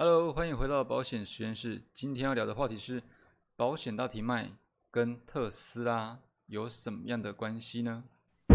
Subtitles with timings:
[0.00, 1.82] Hello，欢迎回到保险实验室。
[1.92, 3.02] 今天要聊的话题是
[3.56, 4.52] 保险大题卖
[4.92, 8.04] 跟特斯拉有什么样的关系呢？
[8.48, 8.54] 你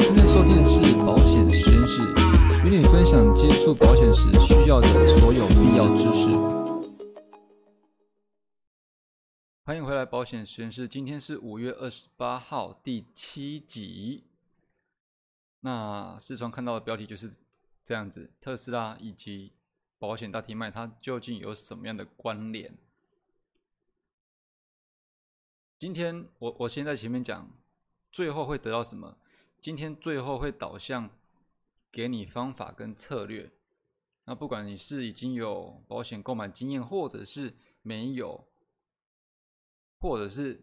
[0.00, 2.02] 正在收听的是保险实验室，
[2.66, 4.88] 与你分享接触保险时需要的
[5.20, 6.30] 所有必要知识。
[9.62, 14.24] 欢迎回来保险实验室，今天是五月二十八号第七集。
[15.60, 17.30] 那四川看到的标题就是。
[17.88, 19.54] 这样子，特斯拉以及
[19.98, 22.76] 保险大提卖，它究竟有什么样的关联？
[25.78, 27.50] 今天我我先在前面讲，
[28.12, 29.16] 最后会得到什么？
[29.58, 31.08] 今天最后会导向
[31.90, 33.50] 给你方法跟策略。
[34.26, 38.46] 那不管你是已经有保险购买经验，或者是没有，
[39.98, 40.62] 或者是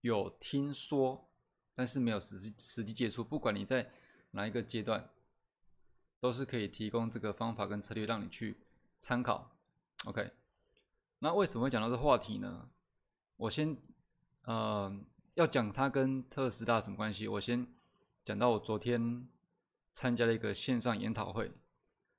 [0.00, 1.28] 有听说，
[1.74, 3.92] 但是没有实际实际接触，不管你在
[4.30, 5.10] 哪一个阶段。
[6.20, 8.58] 都是可以提供这个方法跟策略让你去
[8.98, 9.56] 参考
[10.04, 10.32] ，OK？
[11.20, 12.68] 那为什么会讲到这话题呢？
[13.36, 13.76] 我先，
[14.42, 15.00] 呃，
[15.34, 17.28] 要讲它跟特斯拉什么关系？
[17.28, 17.66] 我先
[18.24, 19.28] 讲到我昨天
[19.92, 21.52] 参加了一个线上研讨会，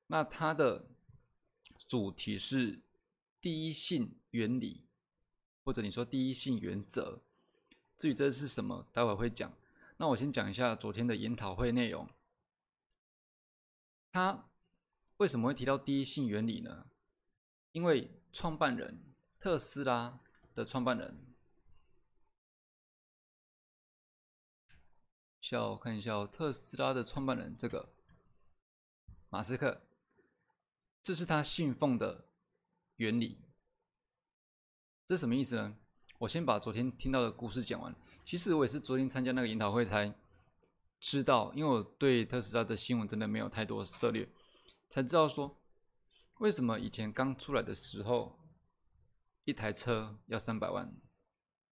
[0.08, 0.86] 那它的
[1.88, 2.80] 主题是
[3.42, 4.86] 第一性原理，
[5.64, 7.22] 或者你说第一性原则。
[7.98, 9.52] 至于这是什么，待会会讲。
[9.98, 12.08] 那我先讲一下昨天的研讨会内容。
[14.12, 14.50] 他
[15.18, 16.88] 为什么会提到第一性原理呢？
[17.72, 19.04] 因为创办人
[19.40, 20.20] 特斯拉
[20.56, 21.26] 的创办人，
[25.52, 27.94] 我看一下特斯拉的创办人这个
[29.30, 29.82] 马斯克，
[31.02, 32.26] 这是他信奉的
[32.96, 33.40] 原理。
[35.06, 35.78] 这什么意思呢？
[36.20, 37.96] 我先把昨天听到的故事讲完。
[38.24, 40.14] 其实我也是昨天参加那个研讨会才。
[41.00, 44.28] 知道，因为我对特斯拉的新闻真的没有太多涉猎，
[44.90, 45.62] 才知道说
[46.40, 48.40] 为什么以前刚出来的时候
[49.46, 50.94] 一台车要三百万，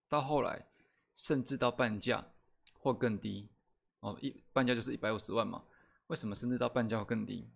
[0.07, 0.67] 到后来
[1.15, 2.33] 甚至到半价
[2.73, 3.49] 或更低
[3.99, 5.63] 哦，一半价就是一百五十万嘛。
[6.07, 7.49] 为什么甚至到半价或更低？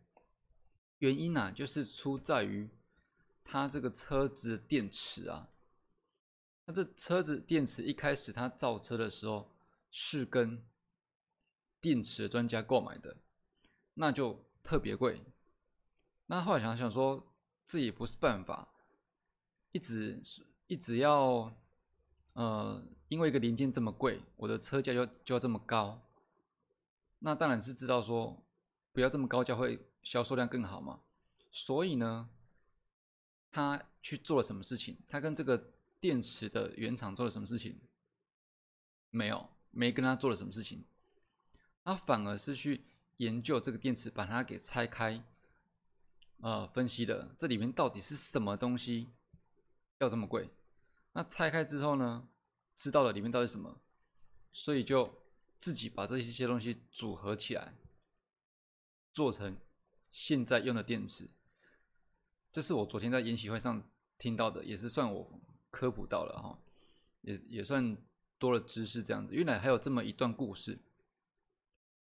[0.98, 2.70] 原因呢，就是出在于
[3.46, 5.50] 它这个车子的电池啊。
[6.66, 9.52] 那这车子电池一开始它造车的时候
[9.90, 10.64] 是跟
[11.82, 13.18] 电池的专家购买的，
[13.96, 15.24] 那就特别贵。
[16.28, 17.34] 那后来想想说，
[17.66, 18.70] 这也不是办法，
[19.72, 20.22] 一直
[20.68, 21.54] 一直要，
[22.34, 26.02] 呃，因为一个零件这么贵，我的车价就就要这么高。
[27.20, 28.42] 那当然是知道说，
[28.94, 31.02] 不要这么高价会销售量更好嘛。
[31.52, 32.30] 所以呢，
[33.52, 34.98] 他去做了什么事情？
[35.10, 37.78] 他跟这个电池的原厂做了什么事情？
[39.10, 40.86] 没有，没跟他做了什么事情。
[41.84, 42.86] 他反而是去
[43.18, 45.24] 研究这个电池，把它给拆开，
[46.42, 49.10] 呃，分析的这里面到底是什么东西
[49.98, 50.50] 要这么贵？
[51.14, 52.28] 那拆开之后呢，
[52.76, 53.82] 知道了里面到底什么，
[54.52, 55.24] 所以就
[55.58, 57.74] 自己把这一些东西组合起来，
[59.12, 59.58] 做成
[60.12, 61.30] 现在用的电池。
[62.52, 63.84] 这是我昨天在研习会上
[64.18, 66.60] 听到的，也是算我科普到了哈，
[67.22, 67.98] 也也算
[68.38, 69.34] 多了知识这样子。
[69.34, 70.78] 原来还有这么一段故事。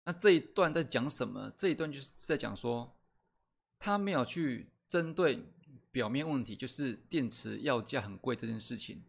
[0.08, 1.52] 那这一段在讲什么？
[1.54, 2.96] 这一段就是在讲说，
[3.78, 5.44] 他没有去针对
[5.90, 9.04] 表面问题，就是电池要价很贵这件事情，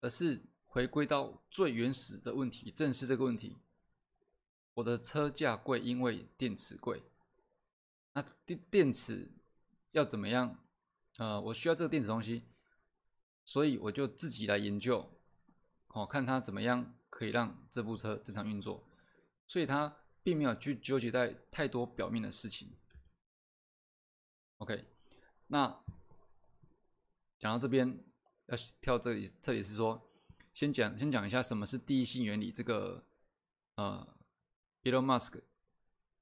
[0.00, 3.56] 而是回归到最原始的问题，正是这个问题：
[4.74, 7.02] 我的车价贵，因为电池贵。
[8.12, 9.28] 那电电池
[9.90, 10.60] 要怎么样？
[11.16, 12.44] 呃，我需要这个电池东西，
[13.44, 15.10] 所以我就自己来研究，
[15.88, 18.84] 好看它怎么样可以让这部车正常运作。
[19.48, 19.92] 所以它。
[20.24, 22.76] 并没有去纠结在太多表面的事情。
[24.56, 24.86] OK，
[25.48, 25.84] 那
[27.38, 28.02] 讲到这边
[28.46, 30.10] 要跳这里，这里是说
[30.54, 32.50] 先讲先讲一下什么是第一性原理。
[32.50, 33.06] 这个
[33.74, 34.16] 呃
[34.82, 35.42] ，Elon Musk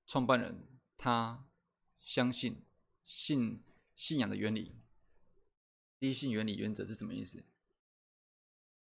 [0.04, 0.66] 创办人
[0.98, 1.48] 他
[2.00, 2.64] 相信
[3.04, 3.62] 信
[3.94, 4.74] 信仰的原理。
[6.00, 7.44] 第一性原理原则是什么意思？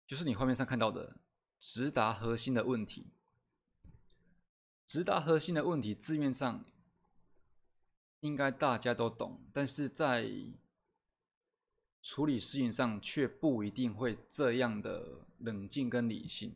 [0.07, 1.21] 就是你画面上看到的
[1.59, 3.13] 直达核心的问题。
[4.93, 6.63] 直达核心的问题，字面上
[8.21, 10.31] 应该大家都懂，但是在
[12.03, 16.55] 处理事情上却不一定会这样的冷静跟理性。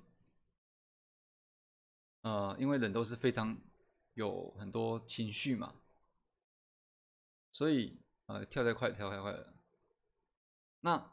[2.20, 3.56] 呃，因为人都是非常
[4.12, 5.74] 有很多情绪嘛，
[7.52, 7.96] 所以
[8.26, 9.54] 呃，跳太快，跳太快了。
[10.80, 11.10] 那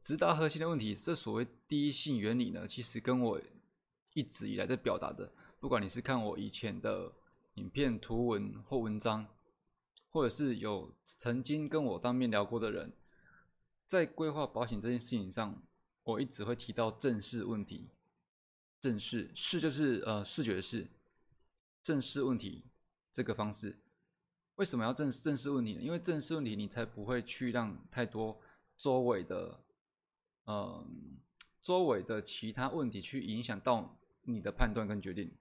[0.00, 3.42] 直达核心的问题，这所谓第一性原理呢，其实跟我
[4.12, 5.32] 一直以来在表达的。
[5.64, 7.10] 不管你是看我以前的
[7.54, 9.26] 影片、图文或文章，
[10.10, 12.92] 或者是有曾经跟我当面聊过的人，
[13.86, 15.62] 在规划保险这件事情上，
[16.02, 17.88] 我一直会提到正视问题。
[18.78, 20.86] 正视视就是呃视觉的视，
[21.82, 22.66] 正视问题
[23.10, 23.78] 这个方式，
[24.56, 25.80] 为什么要正正视问题呢？
[25.80, 28.38] 因为正视问题，你才不会去让太多
[28.76, 29.64] 周围的，
[30.44, 31.16] 嗯，
[31.62, 35.32] 周围的其他问题去影响到你的判断跟决定。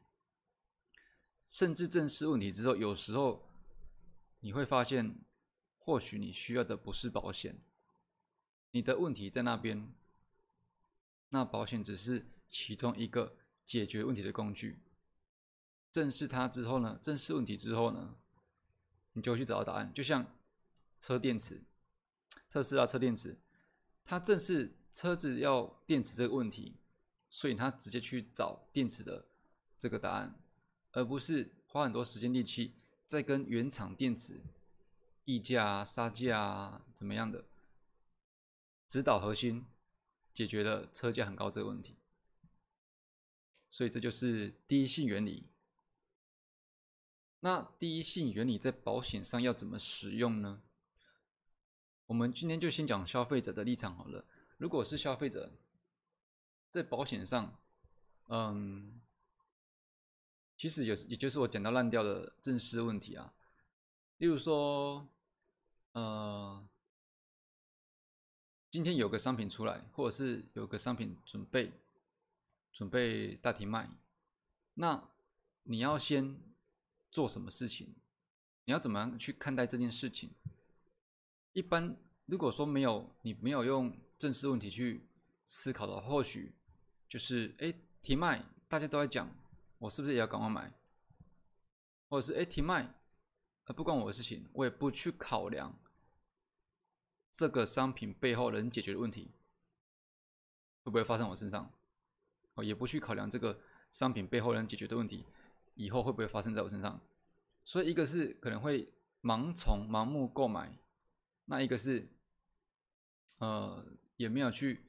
[1.53, 3.47] 甚至正视问题之后，有时候
[4.39, 5.19] 你会发现，
[5.77, 7.61] 或许你需要的不是保险，
[8.71, 9.93] 你的问题在那边，
[11.29, 12.25] 那保险只是。
[12.45, 13.35] 其中一个
[13.65, 14.77] 解决问题的工具，
[15.91, 16.99] 正视它之后呢？
[17.01, 18.15] 正视问题之后呢？
[19.13, 19.91] 你就去找到答案。
[19.91, 20.37] 就像
[20.99, 21.63] 车电池，
[22.47, 23.39] 特斯拉车电池，
[24.05, 26.75] 它正是车子要电池这个问题，
[27.31, 29.25] 所以它直接去找电池的
[29.79, 30.39] 这个答案，
[30.93, 32.73] 而不是花很多时间力气
[33.05, 34.41] 在跟原厂电池
[35.25, 37.45] 议价啊、杀价啊怎么样的，
[38.87, 39.65] 指导核心
[40.33, 41.95] 解决了车价很高这个问题。
[43.69, 45.49] 所以这就是第一性原理。
[47.39, 50.61] 那第一性原理在保险上要怎么使用呢？
[52.05, 54.25] 我们今天就先讲消费者的立场好了。
[54.57, 55.51] 如果是消费者，
[56.69, 57.57] 在保险上，
[58.27, 59.01] 嗯，
[60.63, 63.33] 其实有也就是我讲到烂掉的正式问题啊。
[64.19, 65.09] 例如说，
[65.91, 66.65] 呃，
[68.71, 71.73] 今天有个商品出来，或者是有个商品准备。
[72.71, 73.89] 准备大停卖，
[74.75, 75.09] 那
[75.63, 76.39] 你要先
[77.11, 77.93] 做什么事情？
[78.63, 80.31] 你要怎么样去看待这件事情？
[81.51, 85.09] 一般如果说没有你没有用正式问题去
[85.45, 86.55] 思考的话，或许
[87.09, 89.29] 就是哎停卖，大家都在讲，
[89.83, 90.71] 我是不是也要赶快买？
[92.07, 92.89] 或者是哎停卖，
[93.65, 95.77] 呃不关我的事情，我也不去考量
[97.33, 99.31] 这个商品背后能解决的问题
[100.83, 101.69] 会不会发生我身上？
[102.53, 103.59] 哦，也不去考量这个
[103.91, 105.25] 商品背后能解决的问题，
[105.75, 107.01] 以后会不会发生在我身上？
[107.65, 108.87] 所以一个是可能会
[109.21, 110.77] 盲从、盲目购买，
[111.43, 112.07] 那一个是，
[113.39, 113.85] 呃，
[114.15, 114.79] 也没有去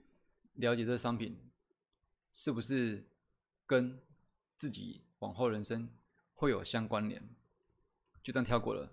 [0.53, 1.37] 了解这个商品
[2.33, 3.05] 是不是
[3.67, 4.01] 跟
[4.57, 5.89] 自己往后人生
[6.35, 7.23] 会有相关联，
[8.23, 8.93] 就这样跳过了。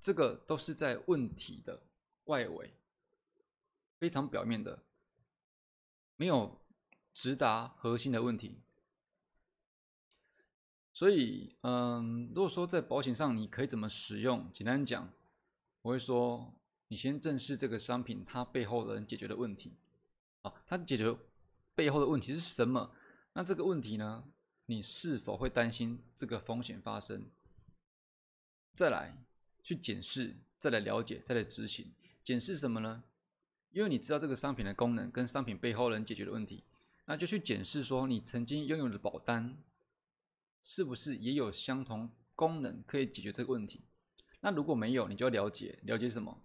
[0.00, 1.82] 这个都是在问题的
[2.24, 2.74] 外围，
[3.98, 4.82] 非常表面的，
[6.16, 6.60] 没有。
[7.16, 8.58] 直达核心的问题，
[10.92, 14.50] 所以，嗯，如果说在保险上你可以怎么使用？
[14.50, 15.12] 简单讲，
[15.82, 16.52] 我会说，
[16.88, 19.76] 你先正视这个商品它背后的人解决的问题，
[20.42, 21.16] 啊，它解决
[21.76, 22.92] 背后的问题是什么？
[23.34, 24.24] 那这个问题呢，
[24.66, 27.26] 你是否会担心这个风险发生？
[28.72, 29.24] 再来
[29.62, 31.92] 去检视，再来了解，再来执行。
[32.24, 33.04] 检视什么呢？
[33.70, 36.64] 因为你知道这个商品的功能跟商品背后能解决的问题。
[37.06, 39.58] 那就去检视说，你曾经拥有的保单，
[40.62, 43.82] 是不是也有相同功能可以解决这个问题？
[44.40, 46.42] 那如果没有，你就要了解，了解什么？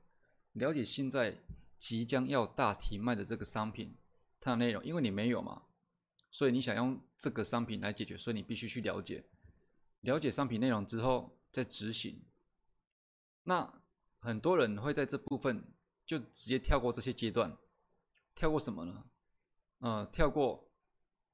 [0.53, 1.37] 了解现在
[1.77, 3.95] 即将要大提卖的这个商品
[4.41, 5.61] 它的内容，因为你没有嘛，
[6.31, 9.23] 所以你想用这个商品来解决，所以你必须去了解，
[10.01, 12.21] 了解商品内容之后再执行。
[13.43, 13.81] 那
[14.19, 15.63] 很多人会在这部分
[16.05, 17.57] 就直接跳过这些阶段，
[18.35, 19.05] 跳过什么呢？
[19.79, 20.69] 呃，跳过，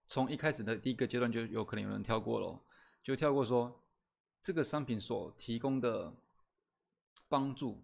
[0.06, 2.64] 从一开始的第一个阶段就有可能有人跳过了，
[3.04, 3.84] 就跳过说
[4.42, 6.16] 这个商品所提供的
[7.28, 7.84] 帮助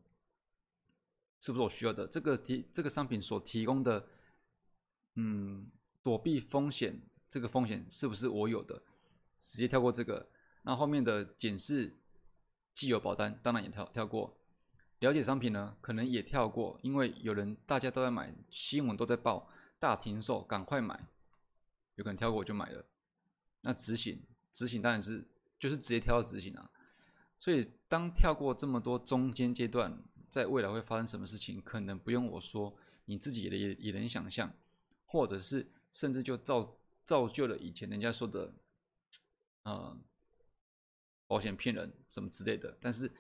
[1.40, 2.08] 是不是我需要的？
[2.08, 4.08] 这个提这个商品所提供的，
[5.16, 5.72] 嗯，
[6.04, 8.82] 躲避风险这个风险是不是我有的？
[9.40, 10.30] 直接跳过这个，
[10.64, 11.98] 那后面的检视
[12.74, 14.38] 既有保单，当然也跳跳过。
[15.00, 19.50] 了解商品呢，可能也跳过，因为有人大家都在买，新闻都在报。
[19.80, 21.08] 大停售，赶快买！
[21.96, 22.86] 有可能跳过我就买了。
[23.62, 24.22] 那执行，
[24.54, 25.28] 执行当然是
[25.58, 26.70] 就是直接跳到执行啊。
[27.40, 34.54] 所以当跳过这么多中间阶段，在未来会发生什么事情，可能不用我说，你自己也也能想象，
[35.08, 38.54] 或者是甚至就造造就了以前人家说的，
[39.64, 39.98] 呃，
[41.28, 42.78] 保险骗人什么之类的。
[42.80, 43.12] 但是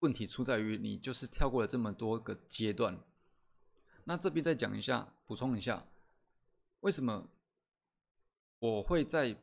[0.00, 2.98] 问题出在于你就是跳过了这么多个阶段。
[4.04, 5.86] 那这边再讲一下，补充一下，
[6.80, 7.28] 为什么
[8.58, 9.36] 我会在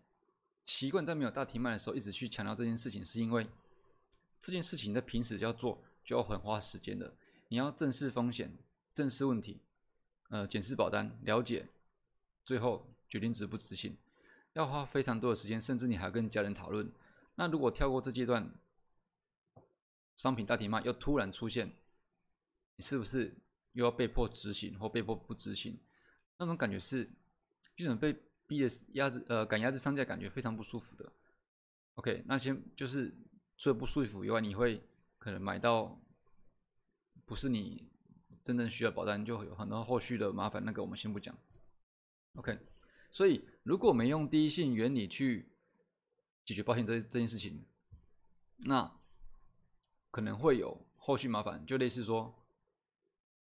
[0.66, 3.04] 习惯在没有大停卖的时候一直去强调这件事情？
[3.04, 3.48] 是因为
[4.40, 7.16] 这件事情在平时要做就要很花时间的。
[7.48, 8.56] 你要正视风险、
[8.94, 9.60] 正视问题，
[10.30, 11.68] 呃，检视保单、了解，
[12.52, 13.98] 最后决定执不执行，
[14.52, 16.92] 要花非常多的时间，甚至你还要跟家人讨论。
[17.36, 18.54] 那如果跳过这阶段，
[20.18, 21.72] 商品大停卖又突然出现，
[22.76, 23.34] 你是不是
[23.72, 25.80] 又要被迫执行或被迫不执行？
[26.36, 27.10] 那种感觉是，
[27.78, 28.12] 一种被
[28.46, 31.10] 逼的压制，呃，赶压制商家，感觉非常不舒服的。
[31.94, 33.16] OK，那先就是
[33.58, 34.84] 除了不舒服以外，你会
[35.18, 35.98] 可能买到
[37.26, 37.90] 不是你
[38.44, 40.62] 真正需要保单，就会有很多后续的麻烦。
[40.66, 41.34] 那个我们先不讲。
[42.36, 42.60] OK，
[43.12, 45.52] 所以如果我们用第一性原理去
[46.46, 47.66] 解决保险这这件事情，
[48.60, 49.00] 那
[50.10, 52.34] 可能会有后续麻烦，就类似说，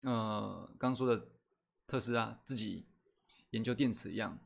[0.03, 1.29] 呃，刚说的
[1.87, 2.87] 特斯拉自己
[3.51, 4.39] 研究电池一样，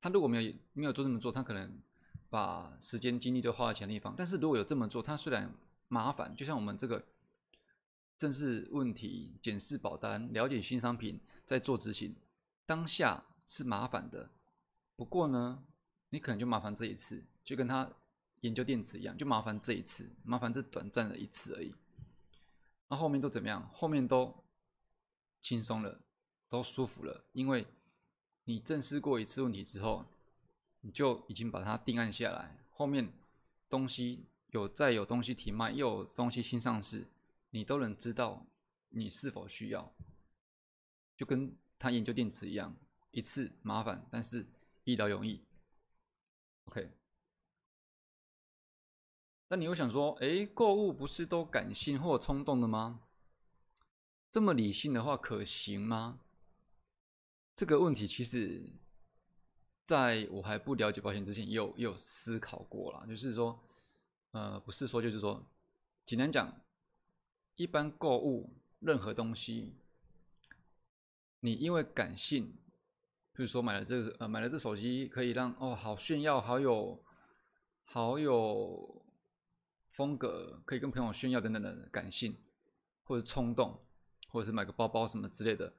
[0.00, 1.80] 他如果没有没有做这么做，他可能
[2.28, 4.14] 把时间精力都花在其他地方。
[4.16, 5.52] 但是如果有这么做，他虽然
[5.88, 7.04] 麻烦，就像我们这个
[8.16, 12.14] 正视问题、检视保单、了解新商品，在做执行
[12.64, 14.30] 当下是麻烦的。
[14.94, 15.64] 不过呢，
[16.10, 17.90] 你可能就麻烦这一次，就跟他。
[18.42, 21.74] 研究电池一样，就麻烦这一次，麻烦这短暂的一次而已。
[22.88, 23.68] 那后面都怎么样？
[23.74, 24.34] 后面都
[25.42, 26.00] 轻松了，
[26.48, 27.66] 都舒服了，因为
[28.44, 30.06] 你正视过一次问题之后，
[30.80, 32.64] 你就已经把它定案下来。
[32.70, 33.12] 后面
[33.68, 37.06] 东西有再有东西停卖，又有东西新上市，
[37.50, 38.46] 你都能知道
[38.88, 39.92] 你是否需要。
[41.14, 42.74] 就跟他研究电池一样，
[43.10, 44.46] 一次麻烦，但是
[44.84, 45.44] 一劳永逸。
[46.64, 46.90] OK。
[49.48, 53.00] 那你会想说，哎，购物不是都感性或冲动的吗？
[54.30, 56.20] 这么理性的话，可行吗？
[57.56, 58.72] 这个问题其实，
[59.84, 63.04] 在我还不了解保险之前，有有思考过了。
[63.08, 63.60] 就是说，
[64.30, 65.44] 呃，不是说，就是说，
[66.06, 66.60] 简单讲，
[67.56, 69.74] 一般购物任何东西，
[71.40, 72.56] 你因为感性，
[73.40, 77.02] 比如说买了这个，呃，买了这手机，可以让哦，好炫耀，好有，
[77.84, 79.02] 好有。
[79.92, 82.36] 风格可以跟朋友炫耀等等的感性，
[83.02, 83.82] 或者冲动，
[84.28, 85.72] 或者是买个包包什么之类的。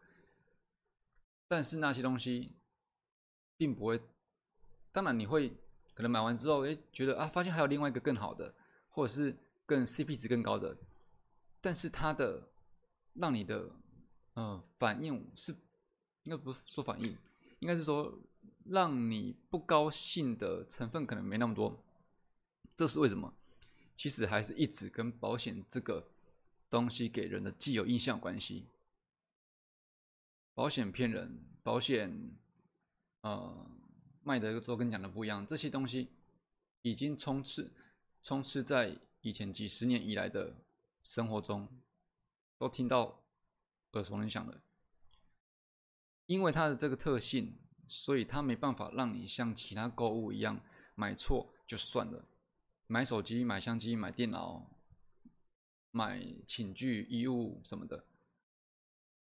[1.47, 2.55] 但是那些东西
[3.57, 4.01] 并不会，
[4.91, 5.55] 当然你会
[5.93, 8.51] 可能买完之后，哎，觉得啊，发现还有另外一个更好的，
[8.89, 9.37] 或者是
[9.67, 10.75] 更 CP 值更高的。
[11.61, 12.49] 但是它的
[13.13, 13.69] 让你的
[14.33, 15.51] 呃反应是，
[16.23, 17.15] 应该不是说反应，
[17.61, 18.19] 应该是说
[18.65, 21.83] 让你不高兴的成分可能没那么多。
[22.75, 23.33] 这是为什么？
[23.95, 26.09] 其实还是一直跟保险这个
[26.69, 28.65] 东西给人的既有印象关系。
[30.55, 32.35] 保险骗人，保险
[33.21, 33.69] 呃
[34.23, 35.45] 卖的都跟讲的不一样。
[35.45, 36.09] 这些东西
[36.81, 37.71] 已经充斥
[38.23, 40.55] 充斥在以前几十年以来的
[41.03, 41.67] 生活中，
[42.57, 43.21] 都听到
[43.91, 44.59] 耳熟能详的。
[46.31, 47.57] 因为它的这个特性，
[47.89, 50.61] 所以它没办法让你像其他购物一样
[50.95, 52.25] 买错就算了。
[52.87, 54.65] 买手机、买相机、买电脑、
[55.91, 58.05] 买寝具、衣物什么的，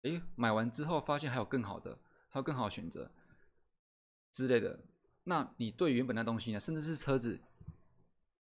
[0.02, 1.98] 诶，买完之后发现还有更好的，
[2.28, 3.10] 还有更好的选择
[4.30, 4.78] 之类的。
[5.24, 6.60] 那你对原本那东西呢？
[6.60, 7.40] 甚至是车子，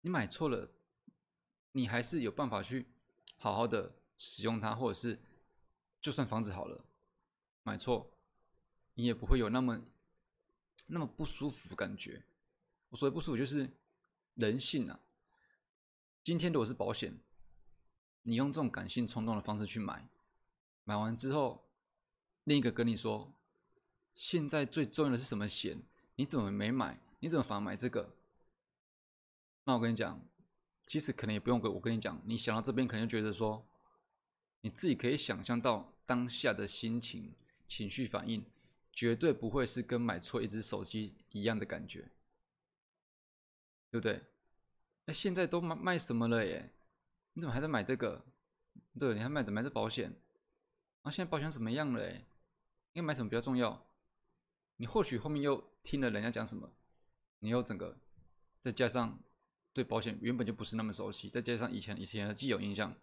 [0.02, 0.70] 你买错了，
[1.72, 2.88] 你还是有办法去
[3.38, 5.18] 好好的使用它，或者是
[5.98, 6.84] 就算房子好了，
[7.62, 8.10] 买错，
[9.00, 9.80] 你也不会有那么
[10.88, 12.22] 那么不舒服感觉。
[12.90, 13.70] 我所谓不舒服，就是
[14.34, 15.00] 人性啊。
[16.22, 17.18] 今天如果是保险，
[18.24, 20.06] 你用这种感性冲动的方式去买，
[20.84, 21.66] 买完之后，
[22.44, 23.32] 另一个跟你说，
[24.14, 25.82] 现在最重要的是什么险？
[26.16, 27.00] 你怎么没买？
[27.20, 28.14] 你怎么反而买这个？
[29.64, 30.20] 那我跟你讲，
[30.86, 33.66] 其实可能也不用跟我跟你讲，你想到这边，可能觉得说，
[34.60, 37.32] 你自己可以想象到当下的心情、
[37.66, 38.44] 情绪反应，
[38.92, 42.10] 绝对不会是跟买错一只手机一样的感觉，
[43.90, 44.22] 对不对？
[45.06, 46.72] 那现在都卖卖什么了耶？
[47.32, 48.24] 你怎么还在买这个？
[48.98, 50.14] 对，你还买的买这保险？
[51.02, 52.04] 啊，现在保险怎么样了？
[52.04, 52.26] 哎，
[52.92, 53.86] 应该买什么比较重要？
[54.76, 56.72] 你或许后面又听了人家讲什么，
[57.38, 57.98] 你又整个
[58.60, 59.22] 再加上
[59.72, 62.94] 对保险原本就不是那么熟悉，再加上以前以前的既有印象，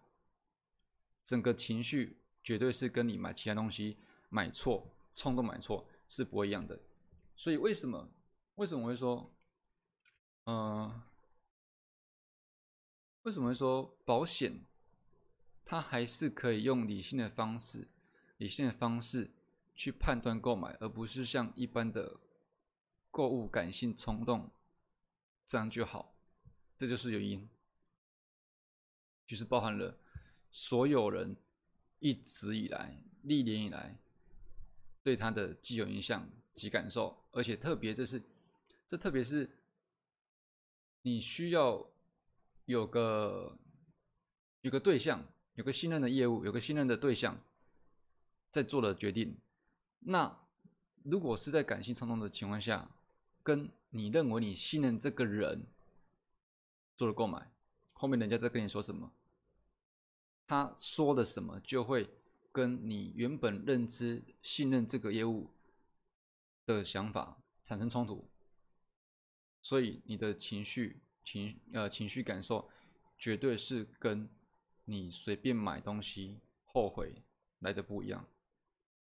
[1.24, 6.78] 整个情绪绝对是跟你买其他东西买错、冲动买错是不会一样的。
[7.34, 8.08] 所以为什么？
[8.54, 9.34] 为什么我会说，
[10.44, 11.02] 嗯？
[13.22, 14.64] 为什么会说保险，
[15.64, 17.88] 它还是可以用理性的方式、
[18.36, 19.32] 理性的方式
[19.74, 22.20] 去判断购买，而不是像一般的
[23.10, 24.50] 购物感性冲动
[25.46, 26.14] 这样就好？
[26.78, 27.50] 这就是原因，
[29.26, 29.98] 就是包含了
[30.50, 31.36] 所有人
[31.98, 33.98] 一直以来、历年以来
[35.02, 38.22] 对他的既有印象及感受，而且特别这是，
[38.86, 39.48] 这特别是
[41.02, 41.86] 你需要。
[42.68, 43.56] 有个
[44.60, 45.24] 有个对象，
[45.54, 47.40] 有个信任的业务，有个信任的对象，
[48.50, 49.38] 在做的决定。
[50.00, 50.38] 那
[51.04, 52.90] 如果是在感性冲动的情况下，
[53.42, 55.64] 跟你认为你信任这个人
[56.94, 57.50] 做了购买，
[57.94, 59.10] 后面人家在跟你说什么，
[60.46, 62.10] 他说的什么就会
[62.58, 65.48] 跟你原本认知信任这个业务
[66.66, 68.28] 的想法产生冲突，
[69.62, 72.68] 所以你的情绪情呃情绪感受
[73.16, 74.28] 绝对是跟
[74.86, 77.22] 你随便买东西后悔
[77.60, 78.26] 来的不一样。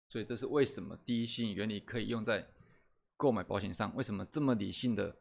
[0.09, 2.49] 所以这是为什么第一性原理可以用在
[3.15, 3.95] 购买保险上？
[3.95, 5.15] 为什么这么理性的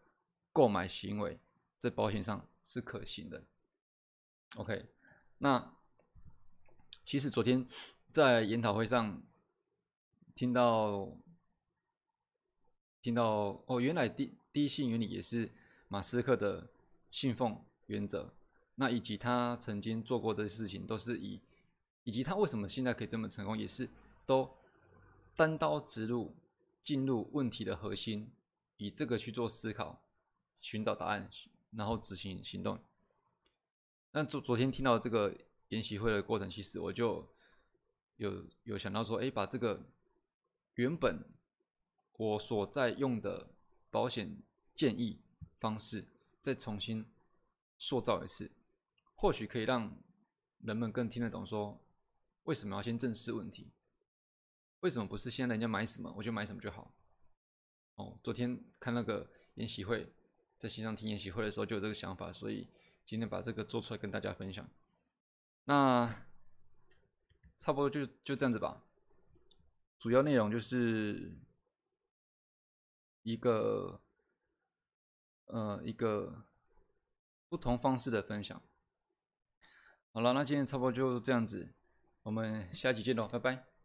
[0.53, 1.39] 购买行为
[1.79, 3.45] 在保险上是可行的
[4.57, 4.87] ？OK，
[5.39, 5.77] 那
[7.05, 7.65] 其实昨天
[8.17, 9.23] 在研讨会上
[10.35, 11.15] 听到
[13.03, 15.53] 听到哦，原来第第一性原理也是
[15.89, 16.71] 马斯克的
[17.11, 18.33] 信奉原则。
[18.77, 21.43] 那以及他曾经做过的事情都是以，
[22.05, 23.87] 以及他为什么现在可以这么成功，也是
[24.25, 24.51] 都。
[25.35, 26.35] 单刀直入，
[26.81, 28.33] 进入问题的核心，
[28.79, 30.03] 以这个去做思考，
[30.63, 31.29] 寻找答案，
[31.73, 32.79] 然后执行行动。
[34.13, 35.37] 那昨昨天听到这个
[35.69, 37.36] 研习会的过程，其实我就
[38.17, 39.81] 有有想到说，哎，把这个
[40.75, 41.25] 原本
[42.13, 43.51] 我所在用的
[43.91, 44.43] 保险
[44.75, 45.21] 建议
[45.61, 46.07] 方式，
[46.41, 47.07] 再重新
[47.79, 48.51] 塑造一次，
[49.15, 49.97] 或许可以让
[50.61, 51.81] 人们更听得懂，说
[52.45, 53.71] 为什么要先正视问题。
[54.81, 56.95] 为什么不是现在人家买什么我就买什么就好？
[57.97, 60.13] 哦，昨天看那个研习会，
[60.59, 62.69] 在线上听研习会的时候就有这个想法，所以
[63.05, 64.69] 今天把这个做出来跟大家分享。
[65.65, 66.27] 那
[67.59, 68.83] 差不多就就这样子吧。
[69.99, 71.39] 主要内容就是
[73.23, 74.01] 一个
[75.47, 76.45] 呃一个
[77.49, 78.61] 不同方式的分享。
[80.13, 81.75] 好了，那今天差不多就这样子，
[82.23, 83.76] 我们下期见喽，拜拜。